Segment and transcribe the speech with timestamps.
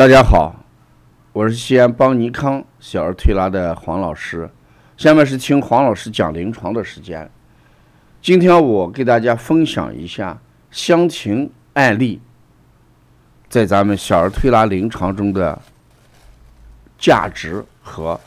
[0.00, 0.56] 大家好，
[1.30, 4.48] 我是西安邦尼康小儿推拿的黄老师。
[4.96, 7.30] 下面是听黄老师讲临床的时间。
[8.22, 10.40] 今天我给大家分享一下
[10.70, 12.18] 香芹案例
[13.50, 15.60] 在咱们小儿推拿临床中的
[16.98, 18.18] 价值和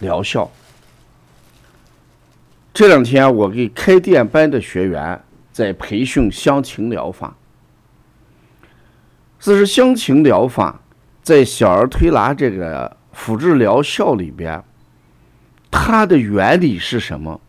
[0.00, 0.50] 疗效。
[2.74, 5.18] 这两天我给开店班的学员
[5.52, 7.34] 在培训香芹疗法。
[9.40, 10.80] 这是香芹疗法。
[11.22, 14.62] 在小儿推拿这个辅助疗效里边，
[15.70, 17.40] 它的原理是什么？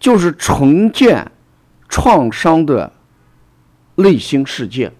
[0.00, 1.30] 就是重建
[1.88, 2.92] 创伤的
[3.94, 4.92] 内心世界。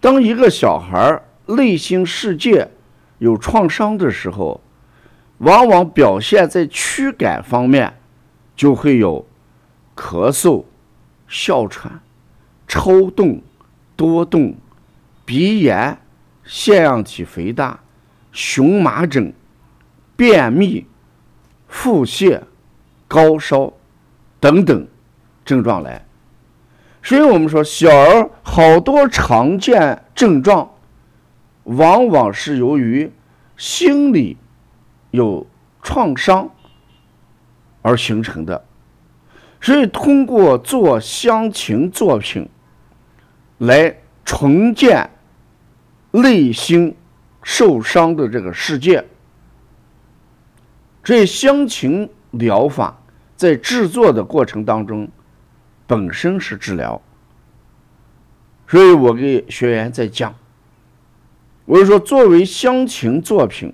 [0.00, 2.70] 当一个小孩内心世界
[3.18, 4.60] 有创伤的时候，
[5.38, 7.98] 往往表现在躯干方面，
[8.54, 9.26] 就会有
[9.96, 10.64] 咳嗽、
[11.26, 12.00] 哮喘、
[12.68, 13.40] 抽动、
[13.96, 14.54] 多动。
[15.32, 15.96] 鼻炎、
[16.44, 17.80] 腺样体肥大、
[18.32, 19.32] 荨麻疹、
[20.14, 20.86] 便秘、
[21.66, 22.42] 腹泻、
[23.08, 23.72] 高烧
[24.38, 24.86] 等等
[25.42, 26.04] 症状来，
[27.02, 30.70] 所以我们说小儿好多常见症状，
[31.62, 33.10] 往往是由于
[33.56, 34.36] 心理
[35.12, 35.46] 有
[35.80, 36.50] 创伤
[37.80, 38.66] 而形成的，
[39.62, 42.46] 所以通过做香芹作品
[43.56, 45.08] 来重建。
[46.12, 46.94] 内心
[47.42, 49.04] 受伤的这个世界，
[51.02, 53.02] 所以香芹疗法
[53.34, 55.08] 在制作的过程当中
[55.86, 57.00] 本身是治疗，
[58.68, 60.34] 所以我给学员在讲，
[61.64, 63.72] 我就说作为香情作品，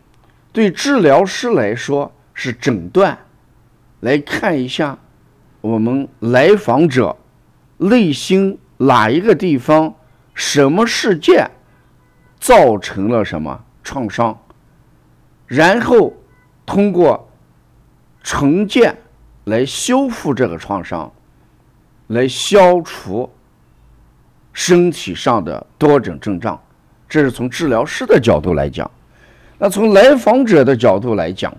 [0.53, 3.19] 对治疗师来说是诊断，
[4.01, 4.97] 来看一下
[5.61, 7.17] 我们来访者
[7.79, 9.95] 内心哪一个地方
[10.35, 11.51] 什么事件。
[12.39, 14.39] 造成了什么创伤？
[15.47, 16.13] 然后
[16.67, 17.31] 通过
[18.23, 18.99] 重建
[19.45, 21.11] 来修复这个创伤，
[22.09, 23.31] 来消除
[24.53, 26.61] 身体上的多种症状。
[27.09, 28.91] 这是从治疗师的角度来讲。
[29.59, 31.57] 那从来访者的角度来讲，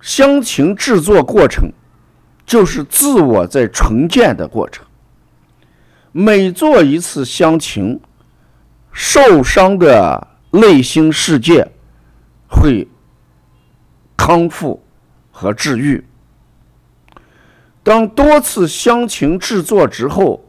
[0.00, 1.68] 香芹制作过程
[2.46, 4.86] 就是自我在重建的过程。
[6.12, 8.00] 每做一次香芹。
[8.92, 11.66] 受伤的内心世界
[12.48, 12.86] 会
[14.16, 14.82] 康复
[15.30, 16.04] 和治愈。
[17.82, 20.44] 当多次香芹制作之后，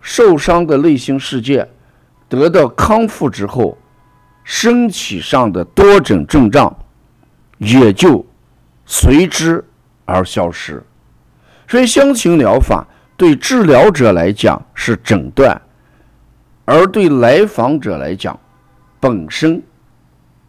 [0.00, 1.68] 受伤的内心世界
[2.28, 3.76] 得到康复之后，
[4.44, 6.74] 身体上的多种症状
[7.58, 8.24] 也就
[8.86, 9.64] 随之
[10.04, 10.82] 而消失。
[11.66, 15.60] 所以，香芹疗法对治疗者来讲是诊断。
[16.70, 18.38] 而对来访者来讲，
[19.00, 19.62] 本身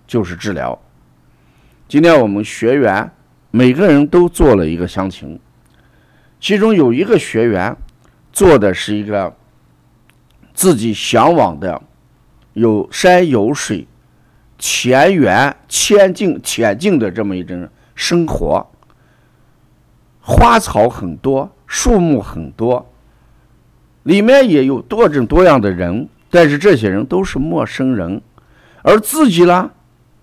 [0.06, 0.78] 就是治疗。
[1.88, 3.10] 今天我们学员
[3.52, 5.40] 每个人都做了一个详情，
[6.38, 7.74] 其中有一个学员
[8.34, 9.34] 做的是一个
[10.54, 11.82] 自己向往的
[12.52, 13.88] 有山有水、
[14.58, 18.70] 田园千境恬静的这么一种生活，
[20.20, 22.89] 花草很多，树木很多。
[24.04, 28.22] 里面也有多种多样的人，但是这些人都是陌生人，
[28.82, 29.70] 而自己呢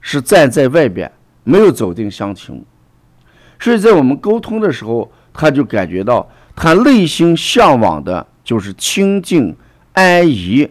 [0.01, 1.11] 是站在外边，
[1.45, 2.65] 没有走进乡情，
[3.59, 9.55] 所以在我们沟通的时候，他就感觉到他内心向往的就是清静、
[9.93, 10.69] 安逸、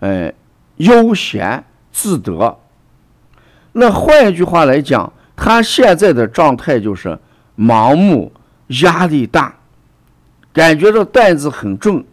[0.00, 0.32] 呃
[0.76, 2.56] 悠闲自得。
[3.72, 7.18] 那换一句话来讲，他现在的状态就是
[7.58, 8.32] 盲目、
[8.82, 9.54] 压力大，
[10.52, 12.04] 感觉到担子很重。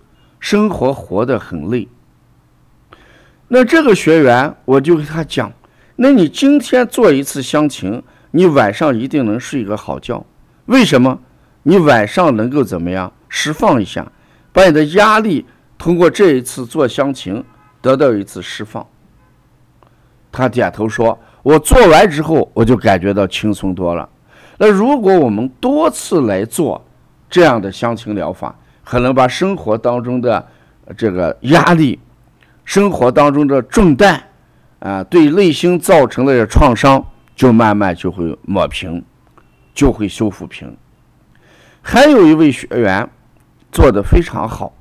[0.43, 1.87] 生活活得很累，
[3.47, 5.49] 那这个学员我就给他讲，
[5.95, 10.25] 那你今天做一次香芹，你晚上一定能睡个好觉。
[10.65, 11.17] 为什么？
[11.63, 14.11] 你晚上能够怎么样释放一下，
[14.51, 15.45] 把你的压力
[15.77, 17.41] 通过这一次做香芹
[17.81, 18.85] 得到一次释放。
[20.29, 24.09] 他点头说：“我做完之后，我就感觉到轻松多了。”
[24.59, 26.85] 那如果我们多次来做
[27.29, 28.53] 这样的香芹疗法，
[28.83, 30.47] 可能把生活当中的
[30.97, 31.99] 这个压力、
[32.65, 34.21] 生活当中的重担
[34.79, 39.03] 啊，对内心造成的创伤，就慢慢就会抹平，
[39.73, 40.75] 就会修复平。
[41.81, 43.09] 还有一位学员
[43.71, 44.73] 做的非常好，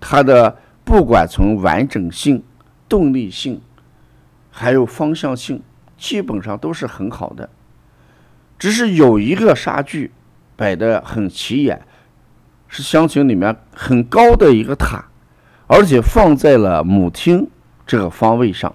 [0.00, 2.42] 他的不管从完整性、
[2.88, 3.60] 动力性，
[4.50, 5.62] 还有方向性，
[5.96, 7.48] 基本上都是很好的，
[8.58, 10.10] 只是有一个杀具
[10.56, 11.82] 摆的很起眼。
[12.70, 15.04] 是香芹里面很高的一个塔，
[15.66, 17.46] 而且放在了母厅
[17.84, 18.74] 这个方位上。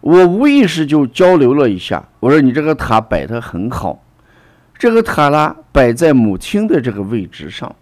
[0.00, 4.04] 我无意识就交流了一下，我说你这个塔摆得很好，
[4.78, 7.74] 这个塔啦摆在母亲的这个位置上，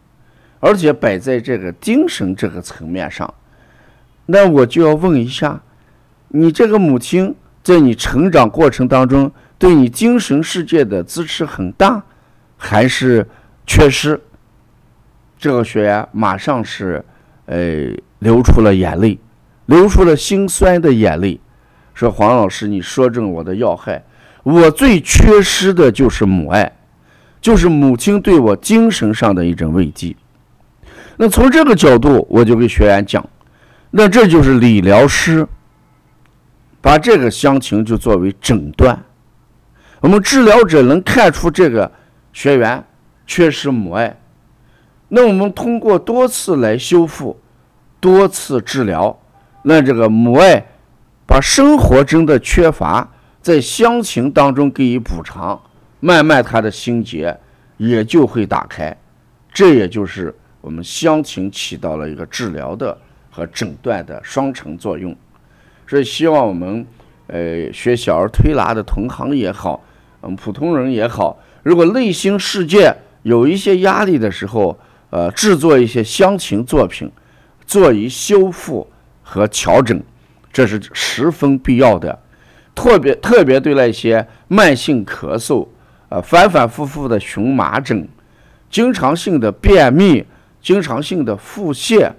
[0.60, 3.34] 而且摆在这个精神这个层面上，
[4.26, 5.60] 那我就要问一下，
[6.28, 12.02] 你这个母亲在你成长过程当中对你精神世界的支持很大，
[12.56, 13.28] 还是
[13.66, 14.18] 缺失？
[15.42, 17.04] 这个学员马上是
[17.46, 19.18] 呃流出了眼泪，
[19.66, 21.40] 流出了心酸的眼泪。
[21.94, 24.04] 说黄老师，你说中我的要害。
[24.44, 26.70] 我最缺失的就是母爱，
[27.40, 30.14] 就是母亲对我精神上的一种慰藉。
[31.16, 33.28] 那从这个角度，我就给学员讲，
[33.90, 35.44] 那这就是理疗师
[36.80, 38.96] 把这个乡情就作为诊断。
[39.98, 41.90] 我们治疗者能看出这个
[42.32, 42.84] 学员
[43.26, 44.16] 缺失母爱，
[45.14, 47.38] 那我们通过多次来修复，
[48.00, 49.20] 多次治疗，
[49.62, 50.64] 那这个母爱。
[51.24, 53.08] 把生活中的缺乏
[53.40, 55.58] 在乡情当中给予补偿，
[56.00, 57.34] 慢慢他的心结
[57.78, 58.94] 也就会打开，
[59.50, 62.98] 这也就是我们乡情起到了一个治疗的
[63.30, 65.16] 和诊断的双重作用。
[65.86, 66.86] 所以希望我们
[67.28, 69.82] 呃学小儿推拿的同行也好，
[70.22, 74.78] 嗯普通人也好，如果内心世界有一些压力的时候，
[75.12, 77.12] 呃制作一些乡情作品，
[77.66, 78.90] 做以修复
[79.22, 80.02] 和调整。
[80.50, 82.18] 这是十分必要的，
[82.74, 85.68] 特别特别对那些慢性咳嗽、
[86.08, 88.08] 呃反反复复的荨麻疹、
[88.68, 90.26] 经常性的便秘、
[90.60, 92.10] 经常性的腹泻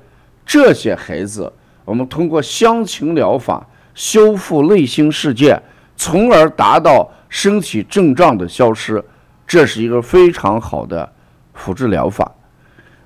[0.45, 1.51] 这些孩子，
[1.85, 5.59] 我们通过香情疗法修复内心世界，
[5.95, 9.03] 从而达到身体症状的消失，
[9.47, 11.11] 这是一个非常好的
[11.53, 12.31] 辅助疗法。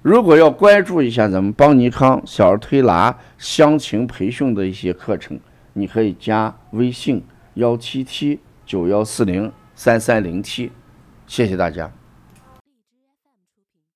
[0.08, 5.38] 如果要关注一下咱们邦尼康小儿推拿乡情培训的一些课程，
[5.74, 7.22] 你可以加微信
[7.56, 10.72] 幺七七九幺四零三三零七，
[11.28, 11.92] 谢谢大家。